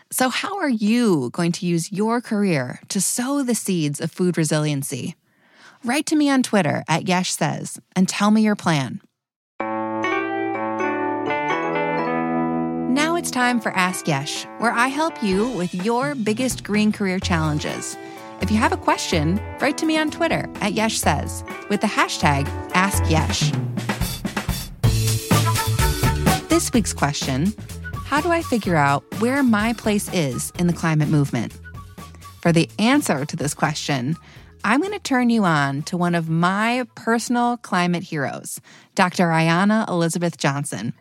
[0.09, 4.39] So, how are you going to use your career to sow the seeds of food
[4.39, 5.15] resiliency?
[5.83, 9.01] Write to me on Twitter at Yesh Says and tell me your plan.
[13.25, 17.97] It's time for Ask Yesh, where I help you with your biggest green career challenges.
[18.39, 21.87] If you have a question, write to me on Twitter at Yesh Says with the
[21.87, 23.49] hashtag AskYesh.
[26.49, 27.51] This week's question
[28.05, 31.51] How do I figure out where my place is in the climate movement?
[32.41, 34.17] For the answer to this question,
[34.63, 38.61] I'm going to turn you on to one of my personal climate heroes,
[38.93, 39.29] Dr.
[39.29, 40.93] Ayana Elizabeth Johnson.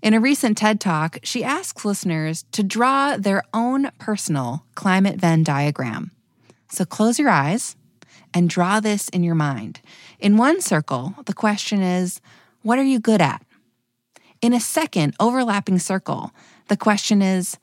[0.00, 5.42] In a recent TED Talk, she asks listeners to draw their own personal climate Venn
[5.42, 6.12] diagram.
[6.70, 7.74] So close your eyes
[8.32, 9.80] and draw this in your mind.
[10.20, 12.20] In one circle, the question is,
[12.62, 13.44] What are you good at?
[14.40, 16.30] In a second overlapping circle,
[16.68, 17.56] the question is,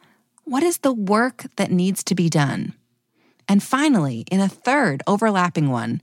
[0.43, 2.73] What is the work that needs to be done?
[3.47, 6.01] And finally, in a third overlapping one,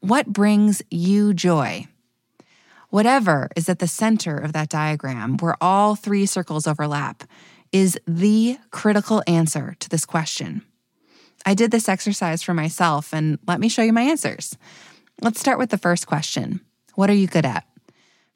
[0.00, 1.86] What brings you joy?
[2.94, 7.24] Whatever is at the center of that diagram, where all three circles overlap,
[7.72, 10.62] is the critical answer to this question.
[11.44, 14.56] I did this exercise for myself, and let me show you my answers.
[15.20, 16.60] Let's start with the first question
[16.94, 17.66] What are you good at?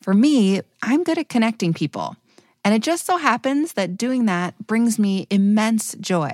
[0.02, 2.16] For me, I'm good at connecting people.
[2.64, 6.32] And it just so happens that doing that brings me immense joy.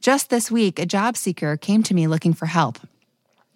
[0.00, 2.78] Just this week, a job seeker came to me looking for help.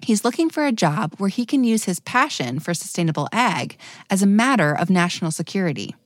[0.07, 3.76] He's looking for a job where he can use his passion for sustainable ag
[4.09, 5.96] as a matter of national security.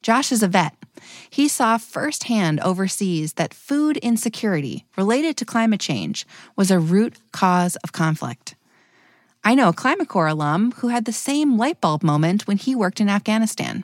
[0.00, 0.76] Josh is a vet.
[1.28, 6.24] He saw firsthand overseas that food insecurity related to climate change
[6.54, 8.54] was a root cause of conflict.
[9.42, 12.76] I know a Climate Corps alum who had the same light bulb moment when he
[12.76, 13.82] worked in Afghanistan.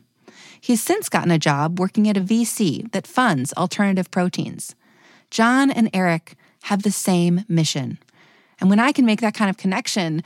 [0.61, 4.76] He's since gotten a job working at a VC that funds alternative proteins.
[5.32, 7.98] John and Eric have the same mission.
[8.61, 10.22] And when I can make that kind of connection,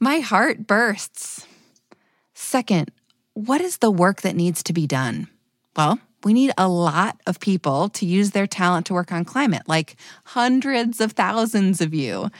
[0.00, 1.46] my heart bursts.
[2.34, 2.90] Second,
[3.34, 5.28] what is the work that needs to be done?
[5.76, 9.62] Well, we need a lot of people to use their talent to work on climate,
[9.68, 12.30] like hundreds of thousands of you.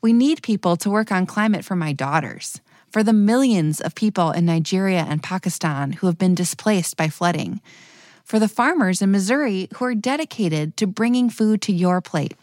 [0.00, 2.60] We need people to work on climate for my daughters,
[2.90, 7.60] for the millions of people in Nigeria and Pakistan who have been displaced by flooding,
[8.22, 12.34] for the farmers in Missouri who are dedicated to bringing food to your plate.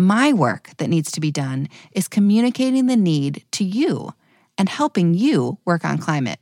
[0.00, 4.14] My work that needs to be done is communicating the need to you
[4.56, 6.38] and helping you work on climate.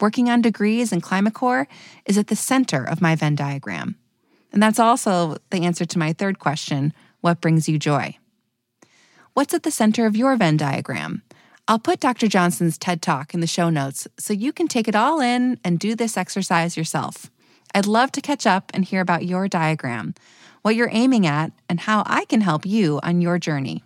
[0.00, 1.68] Working on degrees in Climate Corps
[2.06, 3.96] is at the center of my Venn diagram.
[4.52, 8.16] And that's also the answer to my third question what brings you joy?
[9.34, 11.22] What's at the center of your Venn diagram?
[11.66, 12.26] I'll put Dr.
[12.26, 15.78] Johnson's TED Talk in the show notes so you can take it all in and
[15.78, 17.30] do this exercise yourself.
[17.74, 20.14] I'd love to catch up and hear about your diagram,
[20.62, 23.82] what you're aiming at, and how I can help you on your journey.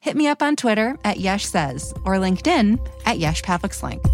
[0.00, 4.04] Hit me up on Twitter at Yesh Says or LinkedIn at Yesh Pavlik Slenk.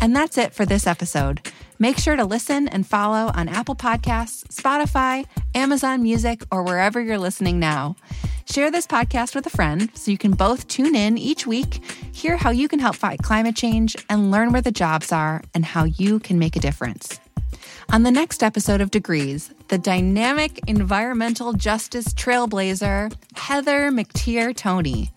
[0.00, 1.40] And that's it for this episode.
[1.78, 7.18] Make sure to listen and follow on Apple Podcasts, Spotify, Amazon Music, or wherever you're
[7.18, 7.96] listening now.
[8.48, 11.82] Share this podcast with a friend so you can both tune in each week,
[12.12, 15.64] hear how you can help fight climate change, and learn where the jobs are and
[15.64, 17.20] how you can make a difference.
[17.92, 25.10] On the next episode of Degrees, the dynamic environmental justice trailblazer, Heather McTeer Toney.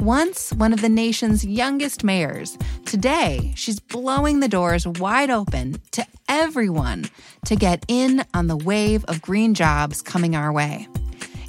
[0.00, 6.04] Once one of the nation's youngest mayors, today she's blowing the doors wide open to
[6.28, 7.04] everyone
[7.44, 10.88] to get in on the wave of green jobs coming our way.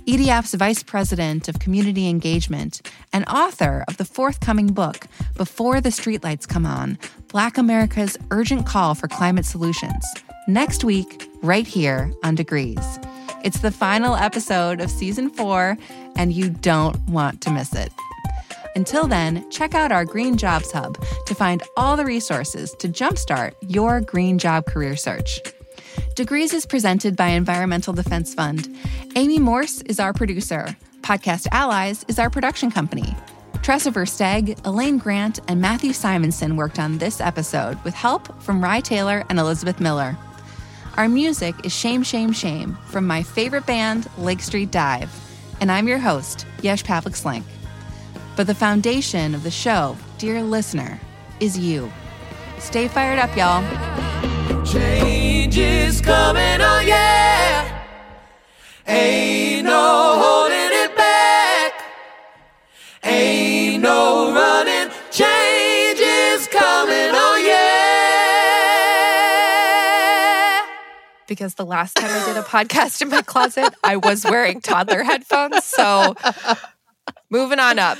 [0.07, 6.47] EDF's Vice President of Community Engagement and author of the forthcoming book, Before the Streetlights
[6.47, 10.05] Come On Black America's Urgent Call for Climate Solutions.
[10.47, 12.99] Next week, right here on Degrees.
[13.43, 15.77] It's the final episode of season four,
[16.15, 17.93] and you don't want to miss it.
[18.75, 23.53] Until then, check out our Green Jobs Hub to find all the resources to jumpstart
[23.61, 25.41] your green job career search.
[26.15, 28.75] Degrees is presented by Environmental Defense Fund.
[29.15, 30.75] Amy Morse is our producer.
[31.01, 33.15] Podcast Allies is our production company.
[33.61, 38.81] Tressa Versteg, Elaine Grant, and Matthew Simonson worked on this episode with help from Rye
[38.81, 40.17] Taylor and Elizabeth Miller.
[40.97, 45.11] Our music is Shame, Shame, Shame from my favorite band, Lake Street Dive.
[45.59, 47.43] And I'm your host, Yesh Pavlik Slenk.
[48.37, 50.97] But the foundation of the show, dear listener,
[51.41, 51.91] is you.
[52.59, 53.61] Stay fired up, y'all.
[54.65, 57.83] Change is coming, oh yeah.
[58.87, 59.34] Ain't
[71.35, 75.03] because the last time I did a podcast in my closet, I was wearing toddler
[75.03, 75.65] headphones.
[75.65, 76.15] So
[77.29, 77.97] moving on up.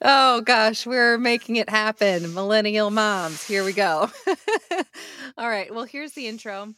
[0.00, 2.32] Oh gosh, we're making it happen.
[2.32, 3.46] Millennial moms.
[3.46, 4.10] Here we go.
[5.38, 5.72] All right.
[5.74, 6.74] Well, here's the intro.